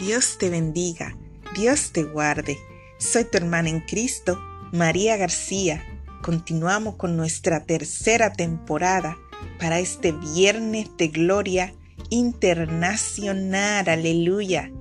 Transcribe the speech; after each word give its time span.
Dios 0.00 0.38
te 0.38 0.48
bendiga, 0.48 1.14
Dios 1.54 1.92
te 1.92 2.04
guarde. 2.04 2.58
Soy 2.96 3.24
tu 3.24 3.36
hermana 3.36 3.68
en 3.68 3.80
Cristo, 3.80 4.40
María 4.72 5.18
García. 5.18 5.84
Continuamos 6.22 6.96
con 6.96 7.18
nuestra 7.18 7.66
tercera 7.66 8.32
temporada 8.32 9.18
para 9.58 9.78
este 9.78 10.12
viernes 10.12 10.88
de 10.96 11.08
gloria 11.08 11.74
internacional. 12.08 13.90
Aleluya. 13.90 14.72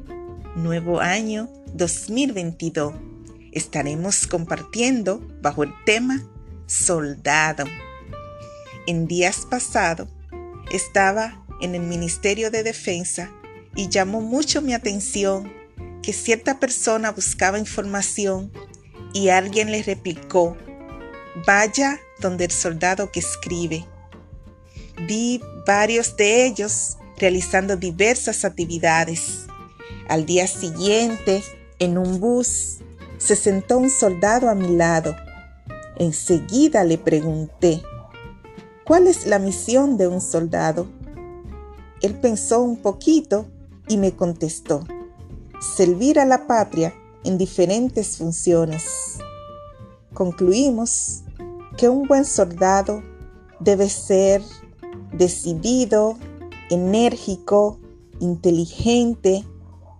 Nuevo 0.55 1.01
año 1.01 1.49
2022. 1.73 2.93
Estaremos 3.51 4.25
compartiendo 4.25 5.19
bajo 5.41 5.63
el 5.63 5.73
tema 5.85 6.23
Soldado. 6.65 7.65
En 8.87 9.05
días 9.05 9.45
pasados 9.49 10.07
estaba 10.71 11.45
en 11.59 11.75
el 11.75 11.81
Ministerio 11.81 12.51
de 12.51 12.63
Defensa 12.63 13.33
y 13.79 13.87
llamó 13.87 14.19
mucho 14.19 14.61
mi 14.61 14.73
atención 14.73 15.53
que 16.03 16.11
cierta 16.11 16.59
persona 16.59 17.13
buscaba 17.13 17.57
información 17.57 18.51
y 19.13 19.29
alguien 19.29 19.71
le 19.71 19.81
replicó, 19.81 20.57
vaya 21.47 21.97
donde 22.19 22.43
el 22.43 22.51
soldado 22.51 23.09
que 23.09 23.21
escribe. 23.21 23.85
Vi 25.07 25.41
varios 25.65 26.17
de 26.17 26.45
ellos 26.45 26.97
realizando 27.15 27.77
diversas 27.77 28.43
actividades. 28.43 29.45
Al 30.09 30.25
día 30.25 30.45
siguiente, 30.47 31.41
en 31.79 31.97
un 31.97 32.19
bus, 32.19 32.79
se 33.17 33.37
sentó 33.37 33.77
un 33.77 33.89
soldado 33.89 34.49
a 34.49 34.55
mi 34.55 34.75
lado. 34.75 35.15
Enseguida 35.95 36.83
le 36.83 36.97
pregunté, 36.97 37.81
¿cuál 38.83 39.07
es 39.07 39.25
la 39.25 39.39
misión 39.39 39.95
de 39.95 40.07
un 40.07 40.19
soldado? 40.19 40.85
Él 42.01 42.15
pensó 42.15 42.61
un 42.61 42.75
poquito 42.75 43.45
y 43.89 43.97
me 43.97 44.15
contestó, 44.15 44.85
servir 45.59 46.19
a 46.19 46.25
la 46.25 46.47
patria 46.47 46.93
en 47.25 47.37
diferentes 47.37 48.17
funciones. 48.17 49.17
Concluimos 50.13 51.23
que 51.77 51.89
un 51.89 52.07
buen 52.07 52.23
soldado 52.23 53.03
debe 53.59 53.89
ser 53.89 54.41
decidido, 55.11 56.17
enérgico, 56.69 57.79
inteligente, 58.19 59.45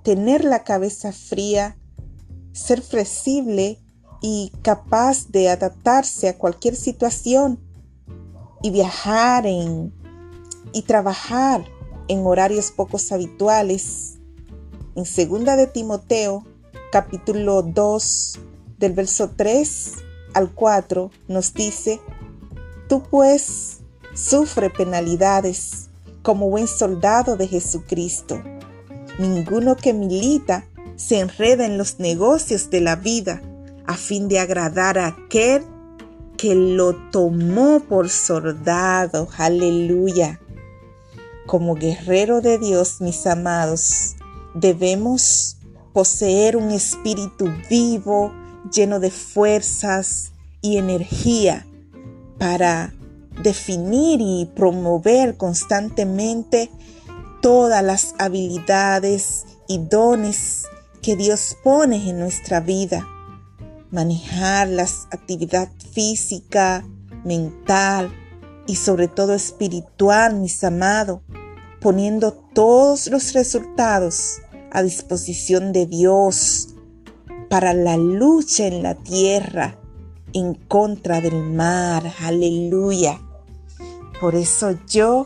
tener 0.04 0.46
la 0.46 0.64
cabeza 0.64 1.12
fría, 1.12 1.76
ser 2.54 2.82
flexible 2.82 3.80
y 4.22 4.52
capaz 4.62 5.30
de 5.30 5.50
adaptarse 5.50 6.30
a 6.30 6.38
cualquier 6.38 6.76
situación 6.76 7.60
y 8.62 8.70
viajar 8.72 9.46
en, 9.46 9.94
y 10.74 10.84
trabajar 10.84 11.66
en 12.10 12.26
horarios 12.26 12.72
pocos 12.72 13.14
habituales. 13.14 14.16
En 14.96 15.06
segunda 15.06 15.56
de 15.56 15.68
Timoteo, 15.68 16.44
capítulo 16.92 17.62
2, 17.62 18.40
del 18.78 18.94
verso 18.94 19.30
3 19.36 19.94
al 20.34 20.54
4, 20.54 21.12
nos 21.30 21.54
dice, 21.54 22.02
Tú 22.90 23.04
pues 23.04 23.78
sufre 24.14 24.70
penalidades 24.70 25.90
como 26.24 26.50
buen 26.50 26.68
soldado 26.68 27.38
de 27.38 27.48
Jesucristo. 27.48 28.42
Ninguno 29.20 29.78
que 29.78 29.94
milita 29.94 30.66
se 30.96 31.20
enreda 31.20 31.66
en 31.66 31.78
los 31.78 32.00
negocios 32.00 32.70
de 32.70 32.82
la 32.82 32.96
vida 32.96 33.42
a 33.86 33.96
fin 33.96 34.28
de 34.28 34.40
agradar 34.40 34.98
a 34.98 35.08
aquel 35.08 35.64
que 36.38 36.56
lo 36.56 36.96
tomó 37.12 37.82
por 37.82 38.10
soldado. 38.10 39.28
Aleluya. 39.38 40.40
Como 41.50 41.74
guerrero 41.74 42.42
de 42.42 42.60
Dios, 42.60 43.02
mis 43.02 43.26
amados, 43.26 44.16
debemos 44.54 45.58
poseer 45.94 46.56
un 46.56 46.70
espíritu 46.70 47.52
vivo, 47.68 48.32
lleno 48.72 49.00
de 49.00 49.10
fuerzas 49.10 50.32
y 50.62 50.78
energía 50.78 51.66
para 52.38 52.94
definir 53.42 54.22
y 54.22 54.48
promover 54.56 55.38
constantemente 55.38 56.70
todas 57.42 57.84
las 57.84 58.14
habilidades 58.20 59.48
y 59.68 59.80
dones 59.80 60.66
que 61.02 61.16
Dios 61.16 61.58
pone 61.64 62.12
en 62.12 62.20
nuestra 62.20 62.60
vida. 62.60 63.08
Manejar 63.90 64.68
las 64.68 65.08
actividad 65.10 65.72
física, 65.94 66.86
mental 67.26 68.14
y 68.68 68.76
sobre 68.76 69.08
todo 69.08 69.34
espiritual, 69.34 70.36
mis 70.36 70.64
amados 70.64 71.22
poniendo 71.82 72.34
todos 72.54 73.08
los 73.08 73.34
resultados 73.34 74.40
a 74.72 74.84
disposición 74.84 75.72
de 75.72 75.86
Dios 75.86 76.70
para 77.50 77.74
la 77.74 77.98
lucha 77.98 78.68
en 78.68 78.84
la 78.84 78.96
tierra 78.96 79.80
en 80.34 80.54
contra 80.54 81.22
del 81.22 81.44
mar. 81.44 82.04
Aleluya. 82.22 83.20
Por 84.20 84.36
eso 84.36 84.78
yo, 84.88 85.26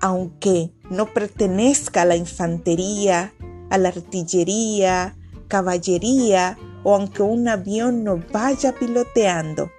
aunque 0.00 0.72
no 0.90 1.12
pertenezca 1.12 2.02
a 2.02 2.04
la 2.04 2.16
infantería, 2.16 3.32
a 3.70 3.78
la 3.78 3.88
artillería, 3.88 5.16
caballería 5.48 6.58
o 6.82 6.94
aunque 6.94 7.22
un 7.22 7.48
avión 7.48 8.04
no 8.04 8.22
vaya 8.32 8.74
piloteando, 8.74 9.70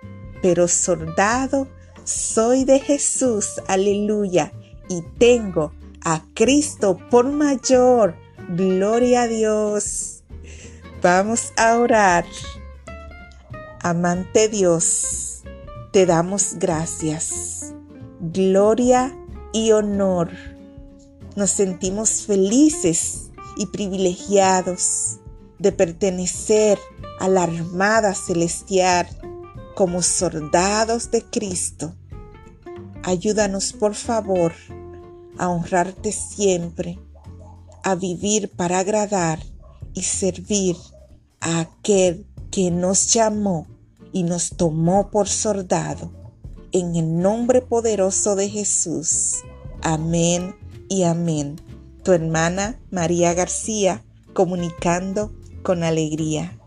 pero 0.41 0.67
soldado 0.67 1.67
soy 2.03 2.65
de 2.65 2.79
Jesús, 2.79 3.61
aleluya, 3.67 4.51
y 4.89 5.01
tengo 5.17 5.73
a 6.05 6.23
Cristo 6.35 6.99
por 7.09 7.29
mayor. 7.29 8.15
Gloria 8.49 9.23
a 9.23 9.27
Dios. 9.27 10.23
Vamos 11.01 11.51
a 11.57 11.77
orar. 11.77 12.25
Amante 13.81 14.47
Dios, 14.47 15.43
te 15.91 16.05
damos 16.05 16.55
gracias. 16.57 17.73
Gloria 18.19 19.15
y 19.51 19.71
honor. 19.71 20.31
Nos 21.35 21.51
sentimos 21.51 22.25
felices 22.25 23.31
y 23.57 23.65
privilegiados 23.67 25.17
de 25.59 25.71
pertenecer 25.71 26.79
a 27.19 27.27
la 27.27 27.43
Armada 27.43 28.13
Celestial 28.13 29.07
como 29.75 30.01
soldados 30.01 31.11
de 31.11 31.23
Cristo. 31.23 31.95
Ayúdanos 33.03 33.73
por 33.73 33.95
favor 33.95 34.53
a 35.37 35.49
honrarte 35.49 36.11
siempre, 36.11 36.99
a 37.83 37.95
vivir 37.95 38.49
para 38.49 38.79
agradar 38.79 39.39
y 39.93 40.03
servir 40.03 40.75
a 41.39 41.61
aquel 41.61 42.25
que 42.51 42.71
nos 42.71 43.13
llamó 43.13 43.67
y 44.11 44.23
nos 44.23 44.51
tomó 44.51 45.09
por 45.11 45.27
soldado. 45.27 46.11
En 46.71 46.95
el 46.95 47.19
nombre 47.19 47.61
poderoso 47.61 48.35
de 48.35 48.49
Jesús. 48.49 49.37
Amén 49.81 50.55
y 50.89 51.03
amén. 51.03 51.59
Tu 52.03 52.11
hermana 52.11 52.79
María 52.91 53.33
García, 53.33 54.03
comunicando 54.33 55.33
con 55.63 55.83
alegría. 55.83 56.57